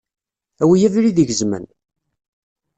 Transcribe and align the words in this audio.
Awi 0.61 0.79
abrid 0.87 1.17
igezmen! 1.23 1.65